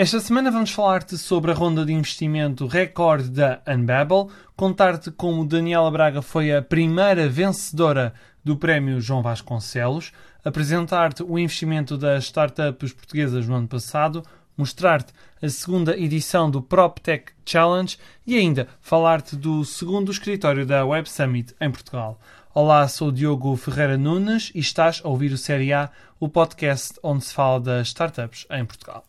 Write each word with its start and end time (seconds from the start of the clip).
Esta 0.00 0.20
semana 0.20 0.48
vamos 0.48 0.70
falar-te 0.70 1.18
sobre 1.18 1.50
a 1.50 1.54
ronda 1.54 1.84
de 1.84 1.92
investimento 1.92 2.68
recorde 2.68 3.30
da 3.30 3.60
Unbabel, 3.66 4.30
contar-te 4.54 5.10
como 5.10 5.44
Daniela 5.44 5.90
Braga 5.90 6.22
foi 6.22 6.54
a 6.54 6.62
primeira 6.62 7.28
vencedora 7.28 8.14
do 8.44 8.56
prémio 8.56 9.00
João 9.00 9.22
Vasconcelos, 9.22 10.12
apresentar-te 10.44 11.24
o 11.24 11.36
investimento 11.36 11.98
das 11.98 12.26
startups 12.26 12.92
portuguesas 12.92 13.48
no 13.48 13.56
ano 13.56 13.66
passado, 13.66 14.22
mostrar-te 14.56 15.12
a 15.42 15.48
segunda 15.48 15.98
edição 15.98 16.48
do 16.48 16.62
PropTech 16.62 17.32
Challenge 17.44 17.98
e 18.24 18.36
ainda 18.36 18.68
falar-te 18.80 19.34
do 19.34 19.64
segundo 19.64 20.12
escritório 20.12 20.64
da 20.64 20.86
Web 20.86 21.10
Summit 21.10 21.56
em 21.60 21.72
Portugal. 21.72 22.20
Olá, 22.54 22.86
sou 22.86 23.10
Diogo 23.10 23.56
Ferreira 23.56 23.98
Nunes 23.98 24.52
e 24.54 24.60
estás 24.60 25.02
a 25.02 25.08
ouvir 25.08 25.32
o 25.32 25.36
Série 25.36 25.72
A, 25.72 25.90
o 26.20 26.28
podcast 26.28 27.00
onde 27.02 27.24
se 27.24 27.34
fala 27.34 27.58
das 27.58 27.88
startups 27.88 28.46
em 28.48 28.64
Portugal. 28.64 29.07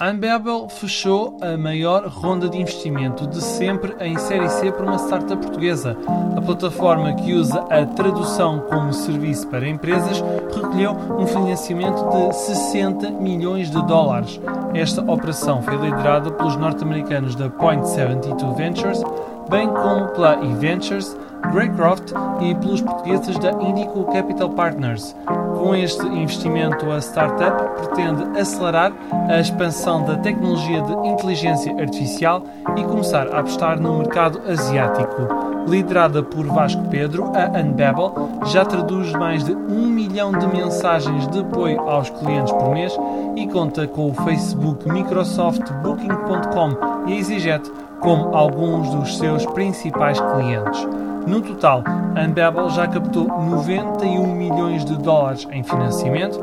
A 0.00 0.08
Unbabel 0.12 0.66
fechou 0.70 1.36
a 1.42 1.58
maior 1.58 2.06
ronda 2.06 2.48
de 2.48 2.56
investimento 2.56 3.26
de 3.26 3.38
sempre 3.38 3.94
em 4.00 4.16
Série 4.16 4.48
C 4.48 4.72
para 4.72 4.86
uma 4.86 4.96
startup 4.96 5.36
portuguesa. 5.36 5.94
A 6.34 6.40
plataforma 6.40 7.12
que 7.12 7.34
usa 7.34 7.60
a 7.68 7.84
tradução 7.84 8.60
como 8.60 8.94
serviço 8.94 9.46
para 9.48 9.68
empresas 9.68 10.24
recolheu 10.54 10.92
um 10.92 11.26
financiamento 11.26 12.02
de 12.08 12.34
60 12.34 13.10
milhões 13.10 13.70
de 13.70 13.86
dólares. 13.86 14.40
Esta 14.72 15.02
operação 15.02 15.60
foi 15.60 15.76
liderada 15.76 16.30
pelos 16.30 16.56
norte-americanos 16.56 17.34
da 17.34 17.50
Point 17.50 17.86
72 17.86 18.56
Ventures, 18.56 19.02
bem 19.50 19.68
como 19.68 20.08
pela 20.12 20.42
eVentures, 20.42 21.14
Greycroft 21.52 22.12
e 22.40 22.54
pelos 22.54 22.80
portugueses 22.80 23.38
da 23.38 23.50
Indico 23.50 24.10
Capital 24.10 24.48
Partners. 24.48 25.14
Com 25.60 25.74
este 25.74 26.06
investimento, 26.06 26.90
a 26.90 27.02
startup 27.02 27.54
pretende 27.74 28.40
acelerar 28.40 28.94
a 29.28 29.38
expansão 29.38 30.02
da 30.02 30.16
tecnologia 30.16 30.80
de 30.80 31.06
inteligência 31.06 31.70
artificial 31.78 32.42
e 32.78 32.82
começar 32.82 33.28
a 33.28 33.40
apostar 33.40 33.78
no 33.78 33.98
mercado 33.98 34.40
asiático. 34.48 35.28
Liderada 35.68 36.22
por 36.22 36.46
Vasco 36.46 36.82
Pedro, 36.88 37.30
a 37.36 37.60
Unbabel 37.60 38.30
já 38.46 38.64
traduz 38.64 39.12
mais 39.12 39.44
de 39.44 39.52
um 39.52 39.86
milhão 39.86 40.32
de 40.32 40.46
mensagens 40.46 41.28
de 41.28 41.40
apoio 41.40 41.78
aos 41.80 42.08
clientes 42.08 42.52
por 42.54 42.70
mês 42.70 42.96
e 43.36 43.46
conta 43.46 43.86
com 43.86 44.08
o 44.08 44.14
Facebook, 44.14 44.90
Microsoft, 44.90 45.70
Booking.com 45.82 47.06
e 47.06 47.18
EasyJet 47.18 47.70
como 48.00 48.34
alguns 48.34 48.88
dos 48.94 49.18
seus 49.18 49.44
principais 49.44 50.18
clientes. 50.18 50.88
No 51.26 51.40
total, 51.40 51.84
a 51.86 52.22
Unbabel 52.22 52.70
já 52.70 52.86
captou 52.88 53.28
91 53.28 54.34
milhões 54.34 54.84
de 54.84 54.96
dólares 54.96 55.46
em 55.52 55.62
financiamento, 55.62 56.38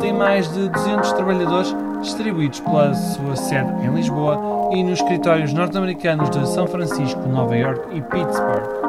tem 0.00 0.12
mais 0.12 0.52
de 0.52 0.68
200 0.68 1.12
trabalhadores 1.12 1.74
distribuídos 2.00 2.60
pela 2.60 2.94
sua 2.94 3.36
sede 3.36 3.70
em 3.84 3.94
Lisboa 3.94 4.70
e 4.72 4.82
nos 4.82 5.00
escritórios 5.00 5.52
norte-americanos 5.52 6.30
de 6.30 6.48
São 6.48 6.66
Francisco, 6.66 7.28
Nova 7.28 7.56
York 7.56 7.96
e 7.96 8.00
Pittsburgh. 8.02 8.82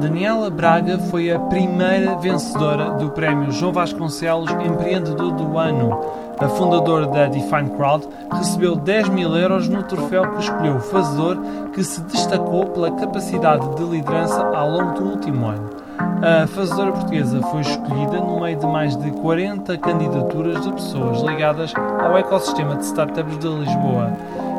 Daniela 0.00 0.50
Braga 0.50 0.98
foi 0.98 1.30
a 1.30 1.38
primeira 1.38 2.16
vencedora 2.16 2.92
do 2.92 3.10
prémio 3.10 3.52
João 3.52 3.72
Vasconcelos 3.72 4.50
Empreendedor 4.50 5.32
do 5.32 5.58
Ano. 5.58 6.21
A 6.38 6.48
fundadora 6.48 7.06
da 7.06 7.26
Define 7.26 7.70
Crowd 7.76 8.08
recebeu 8.32 8.74
10 8.74 9.08
mil 9.10 9.36
euros 9.36 9.68
no 9.68 9.82
troféu 9.82 10.28
que 10.30 10.40
escolheu 10.40 10.76
o 10.76 10.80
fazedor 10.80 11.38
que 11.72 11.84
se 11.84 12.00
destacou 12.02 12.66
pela 12.66 12.90
capacidade 12.90 13.68
de 13.76 13.84
liderança 13.84 14.42
ao 14.42 14.70
longo 14.70 14.92
do 14.92 15.04
último 15.10 15.46
ano. 15.46 15.70
A 16.22 16.46
fazedora 16.46 16.92
portuguesa 16.92 17.40
foi 17.42 17.60
escolhida 17.60 18.20
no 18.20 18.40
meio 18.40 18.58
de 18.58 18.66
mais 18.66 18.96
de 18.96 19.10
40 19.10 19.76
candidaturas 19.78 20.60
de 20.62 20.72
pessoas 20.72 21.20
ligadas 21.22 21.72
ao 21.76 22.16
ecossistema 22.16 22.76
de 22.76 22.84
startups 22.84 23.38
de 23.38 23.48
Lisboa. 23.48 24.12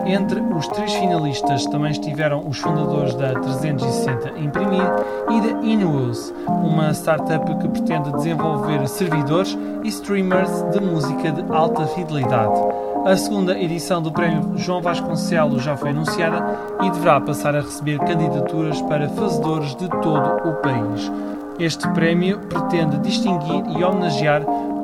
Entre 0.05 0.41
os 0.41 0.67
três 0.67 0.93
finalistas 0.93 1.65
também 1.67 1.91
estiveram 1.91 2.45
os 2.45 2.57
fundadores 2.57 3.15
da 3.15 3.33
360 3.33 4.37
Imprimir 4.37 4.83
e 5.29 5.41
da 5.41 5.61
Inus, 5.65 6.33
uma 6.47 6.93
startup 6.93 7.45
que 7.57 7.69
pretende 7.69 8.11
desenvolver 8.11 8.85
servidores 8.89 9.57
e 9.81 9.87
streamers 9.87 10.51
de 10.71 10.81
música 10.81 11.31
de 11.31 11.41
alta 11.53 11.87
fidelidade. 11.87 12.59
A 13.05 13.15
segunda 13.15 13.57
edição 13.57 14.01
do 14.01 14.11
Prémio 14.11 14.57
João 14.57 14.81
Vasconcelos 14.81 15.63
já 15.63 15.77
foi 15.77 15.91
anunciada 15.91 16.57
e 16.81 16.89
deverá 16.89 17.21
passar 17.21 17.55
a 17.55 17.61
receber 17.61 17.99
candidaturas 17.99 18.81
para 18.83 19.07
fazedores 19.09 19.73
de 19.75 19.87
todo 19.87 20.49
o 20.49 20.53
país. 20.55 21.11
Este 21.59 21.87
prémio 21.89 22.39
pretende 22.39 22.97
distinguir 22.97 23.63
e 23.77 23.83
homenagear 23.83 24.41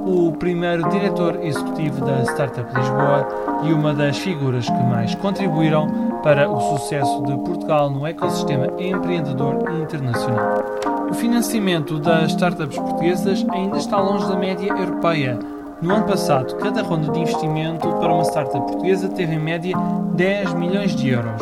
o 0.09 0.31
primeiro 0.31 0.89
diretor 0.89 1.39
executivo 1.43 2.03
da 2.03 2.23
Startup 2.23 2.67
Lisboa 2.75 3.27
e 3.63 3.71
uma 3.71 3.93
das 3.93 4.17
figuras 4.17 4.65
que 4.65 4.83
mais 4.83 5.13
contribuíram 5.13 6.19
para 6.23 6.49
o 6.49 6.59
sucesso 6.59 7.21
de 7.23 7.37
Portugal 7.37 7.91
no 7.91 8.07
ecossistema 8.07 8.67
empreendedor 8.79 9.63
internacional. 9.79 10.63
O 11.11 11.13
financiamento 11.13 11.99
das 11.99 12.31
startups 12.31 12.77
portuguesas 12.77 13.45
ainda 13.51 13.77
está 13.77 14.01
longe 14.01 14.27
da 14.27 14.35
média 14.35 14.69
europeia. 14.69 15.37
No 15.79 15.93
ano 15.93 16.05
passado, 16.05 16.55
cada 16.55 16.81
ronda 16.81 17.11
de 17.11 17.19
investimento 17.19 17.87
para 17.87 18.11
uma 18.11 18.23
startup 18.23 18.65
portuguesa 18.65 19.09
teve 19.09 19.35
em 19.35 19.39
média 19.39 19.77
10 20.15 20.53
milhões 20.55 20.95
de 20.95 21.09
euros, 21.09 21.41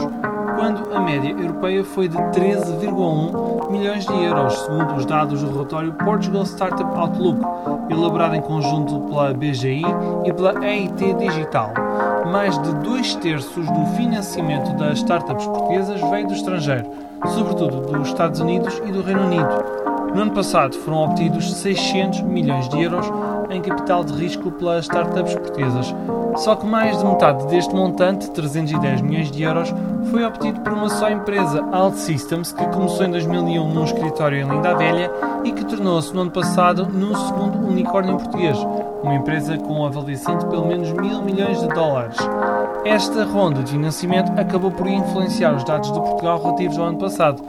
quando 0.57 0.91
a 0.91 0.99
média 0.99 1.29
europeia 1.29 1.83
foi 1.83 2.07
de 2.07 2.17
13,1 2.17 3.69
milhões 3.69 4.07
de 4.07 4.23
euros, 4.23 4.57
segundo 4.57 4.95
os 4.95 5.05
dados 5.05 5.43
do 5.43 5.51
relatório 5.51 5.93
Portugal 5.93 6.43
Startup 6.47 6.97
Outlook, 6.97 7.39
elaborado 7.91 8.35
em 8.35 8.41
conjunto 8.41 9.01
pela 9.01 9.35
BGI 9.35 9.83
e 10.25 10.33
pela 10.33 10.65
EIT 10.65 11.13
Digital. 11.13 11.73
Mais 12.31 12.57
de 12.57 12.73
dois 12.77 13.13
terços 13.15 13.67
do 13.67 13.85
financiamento 13.95 14.75
das 14.77 14.97
startups 14.97 15.45
portuguesas 15.45 16.01
veio 16.09 16.27
do 16.27 16.33
estrangeiro, 16.33 16.87
sobretudo 17.35 17.81
dos 17.81 18.07
Estados 18.07 18.39
Unidos 18.39 18.81
e 18.83 18.91
do 18.91 19.03
Reino 19.03 19.25
Unido. 19.25 19.77
No 20.15 20.23
ano 20.23 20.31
passado 20.31 20.75
foram 20.77 21.03
obtidos 21.03 21.53
600 21.53 22.21
milhões 22.21 22.67
de 22.67 22.81
euros 22.81 23.05
em 23.49 23.61
capital 23.61 24.03
de 24.03 24.13
risco 24.13 24.51
pelas 24.51 24.85
startups 24.85 25.35
portuguesas. 25.35 25.93
Só 26.37 26.55
que 26.55 26.65
mais 26.65 26.97
de 26.97 27.05
metade 27.05 27.47
deste 27.47 27.73
montante, 27.73 28.29
310 28.31 29.01
milhões 29.01 29.31
de 29.31 29.41
euros, 29.41 29.73
foi 30.11 30.23
obtido 30.23 30.61
por 30.61 30.71
uma 30.71 30.89
só 30.89 31.09
empresa, 31.09 31.65
Alt 31.71 31.95
Systems, 31.95 32.51
que 32.51 32.65
começou 32.67 33.05
em 33.05 33.11
2001 33.11 33.73
num 33.73 33.83
escritório 33.83 34.39
em 34.39 34.47
Linda 34.47 34.75
Velha 34.75 35.11
e 35.43 35.51
que 35.51 35.65
tornou-se 35.65 36.13
no 36.13 36.21
ano 36.21 36.31
passado 36.31 36.87
no 36.87 37.15
segundo 37.15 37.67
unicórnio 37.67 38.17
português, 38.17 38.57
uma 39.01 39.15
empresa 39.15 39.57
com 39.57 39.85
avaliação 39.85 40.37
de 40.37 40.45
pelo 40.45 40.67
menos 40.67 40.91
mil 40.91 41.21
milhões 41.23 41.59
de 41.59 41.67
dólares. 41.69 42.17
Esta 42.85 43.25
ronda 43.25 43.63
de 43.63 43.71
financiamento 43.71 44.31
acabou 44.39 44.71
por 44.71 44.87
influenciar 44.87 45.55
os 45.55 45.63
dados 45.63 45.91
de 45.91 45.99
Portugal 45.99 46.41
relativos 46.41 46.77
ao 46.77 46.85
ano 46.85 46.99
passado. 46.99 47.43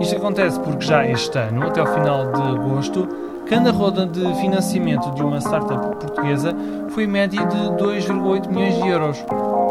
Isto 0.00 0.16
acontece 0.16 0.58
porque 0.60 0.84
já 0.84 1.06
este 1.06 1.38
ano, 1.38 1.66
até 1.66 1.80
ao 1.80 1.86
final 1.86 2.32
de 2.32 2.42
agosto, 2.42 3.08
cada 3.48 3.70
ronda 3.70 4.06
de 4.06 4.22
financiamento 4.40 5.10
de 5.12 5.22
uma 5.22 5.38
startup 5.38 5.96
portuguesa 5.96 6.54
foi 6.90 7.06
média 7.06 7.44
de 7.44 7.56
2,8 7.82 8.48
milhões 8.48 8.82
de 8.82 8.88
euros, 8.88 9.24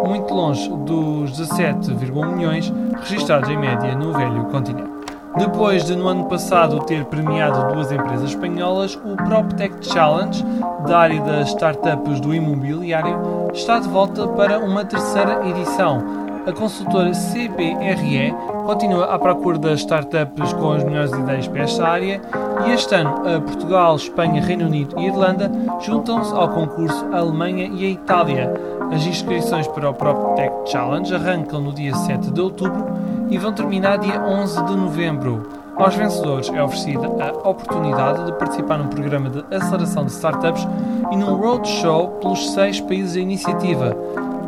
muito 0.08 0.34
longe 0.34 0.70
dos 0.70 1.32
17,1 1.32 2.36
milhões 2.36 2.74
registrados 3.02 3.50
em 3.50 3.58
média 3.58 3.96
no 3.96 4.14
velho 4.14 4.46
continente. 4.46 4.92
Depois 5.38 5.86
de 5.86 5.96
no 5.96 6.10
ano 6.10 6.26
passado 6.26 6.84
ter 6.86 7.06
premiado 7.06 7.74
duas 7.74 7.92
empresas 7.92 8.32
espanholas, 8.32 8.96
o 8.96 9.16
PropTech 9.16 9.76
Challenge, 9.82 10.44
da 10.86 11.00
área 11.00 11.22
das 11.22 11.50
startups 11.50 12.20
do 12.20 12.36
imobiliário, 12.36 13.50
está 13.54 13.80
de 13.80 13.88
volta 13.88 14.28
para 14.28 14.60
uma 14.60 14.84
terceira 14.84 15.48
edição, 15.48 16.04
a 16.46 16.52
consultora 16.52 17.12
CBRE 17.12 18.34
continua 18.66 19.06
à 19.06 19.20
procura 19.20 19.58
das 19.58 19.80
startups 19.80 20.54
com 20.54 20.74
as 20.74 20.84
melhores 20.84 21.12
ideias 21.12 21.48
para 21.48 21.62
esta 21.64 21.88
área 21.88 22.22
e 22.66 22.72
este 22.72 22.94
ano 22.96 23.16
a 23.28 23.42
Portugal, 23.42 23.96
Espanha, 23.96 24.42
Reino 24.42 24.66
Unido 24.66 25.00
e 25.00 25.08
Irlanda 25.08 25.52
juntam-se 25.82 26.34
ao 26.34 26.50
concurso 26.50 27.06
a 27.12 27.18
Alemanha 27.18 27.70
e 27.74 27.86
a 27.86 27.90
Itália. 27.90 28.54
As 28.92 29.06
inscrições 29.06 29.68
para 29.68 29.90
o 29.90 29.94
PropTech 29.94 30.54
Challenge 30.70 31.16
arrancam 31.16 31.62
no 31.62 31.74
dia 31.74 31.94
7 31.94 32.32
de 32.32 32.42
outubro 32.42 32.86
e 33.30 33.38
vão 33.38 33.54
terminar 33.54 33.98
dia 33.98 34.22
11 34.22 34.66
de 34.66 34.76
novembro. 34.76 35.44
Aos 35.78 35.96
vencedores 35.96 36.50
é 36.50 36.62
oferecida 36.62 37.08
a 37.20 37.50
oportunidade 37.50 38.26
de 38.26 38.34
participar 38.34 38.78
num 38.78 38.88
programa 38.88 39.30
de 39.30 39.44
aceleração 39.56 40.06
de 40.06 40.12
startups 40.12 40.68
e 41.12 41.16
num 41.16 41.36
roadshow 41.36 42.10
pelos 42.20 42.52
seis 42.54 42.80
países 42.82 43.16
da 43.16 43.22
iniciativa. 43.22 43.96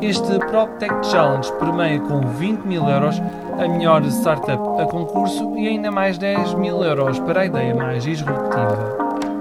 Este 0.03 0.37
PropTech 0.37 0.93
Challenge 1.05 1.49
permeia 1.53 1.97
com 1.97 2.19
20 2.19 2.65
mil 2.65 2.89
euros 2.89 3.21
a 3.57 3.65
melhor 3.69 4.03
startup 4.07 4.81
a 4.81 4.85
concurso 4.85 5.55
e 5.55 5.65
ainda 5.65 5.89
mais 5.89 6.17
10 6.17 6.55
mil 6.55 6.83
euros 6.83 7.19
para 7.19 7.39
a 7.39 7.45
ideia 7.45 7.73
mais 7.73 8.03
disruptiva. 8.03 8.97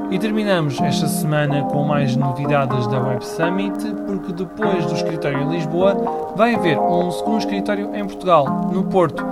E 0.08 0.20
terminamos 0.20 0.80
esta 0.80 1.08
semana 1.08 1.64
com 1.64 1.82
mais 1.82 2.14
novidades 2.14 2.86
da 2.86 3.00
Web 3.00 3.26
Summit, 3.26 3.76
porque 4.06 4.32
depois 4.32 4.86
do 4.86 4.94
escritório 4.94 5.40
em 5.40 5.50
Lisboa 5.50 5.96
vai 6.36 6.54
haver 6.54 6.78
um 6.78 7.10
segundo 7.10 7.38
escritório 7.38 7.92
em 7.92 8.06
Portugal, 8.06 8.70
no 8.72 8.84
Porto. 8.84 9.24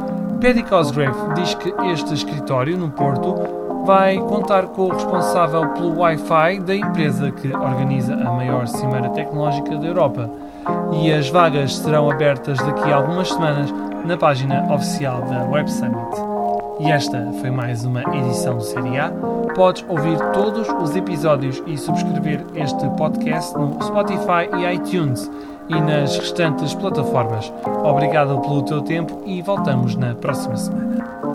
Paddy 0.42 0.64
Cosgrave 0.64 1.34
diz 1.36 1.54
que 1.54 1.72
este 1.92 2.12
escritório 2.12 2.76
no 2.76 2.90
Porto 2.90 3.36
vai 3.84 4.18
contar 4.18 4.66
com 4.66 4.82
o 4.82 4.92
responsável 4.92 5.68
pelo 5.68 6.00
Wi-Fi 6.00 6.58
da 6.58 6.74
empresa 6.74 7.30
que 7.30 7.54
organiza 7.54 8.14
a 8.14 8.32
maior 8.32 8.66
cimeira 8.66 9.10
tecnológica 9.10 9.76
da 9.76 9.86
Europa. 9.86 10.28
E 10.92 11.12
as 11.12 11.28
vagas 11.28 11.76
serão 11.76 12.10
abertas 12.10 12.58
daqui 12.58 12.90
a 12.90 12.96
algumas 12.96 13.28
semanas 13.28 13.72
na 14.04 14.16
página 14.16 14.72
oficial 14.72 15.22
da 15.22 15.44
Web 15.44 15.70
Summit. 15.70 16.16
E 16.80 16.90
esta 16.90 17.30
foi 17.40 17.50
mais 17.50 17.84
uma 17.84 18.02
edição 18.16 18.56
do 18.56 18.64
Série 18.64 18.98
A. 18.98 19.12
Podes 19.54 19.84
ouvir 19.88 20.18
todos 20.32 20.68
os 20.68 20.96
episódios 20.96 21.62
e 21.66 21.76
subscrever 21.76 22.44
este 22.54 22.88
podcast 22.96 23.54
no 23.56 23.82
Spotify 23.82 24.48
e 24.56 24.74
iTunes 24.74 25.30
e 25.68 25.80
nas 25.80 26.16
restantes 26.16 26.74
plataformas. 26.74 27.52
Obrigado 27.84 28.40
pelo 28.40 28.62
teu 28.62 28.80
tempo 28.82 29.22
e 29.26 29.42
voltamos 29.42 29.94
na 29.94 30.14
próxima 30.14 30.56
semana. 30.56 31.29